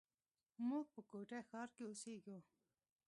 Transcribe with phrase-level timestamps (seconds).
[0.67, 2.37] موږ په کوټه ښار کښي اوسېږي.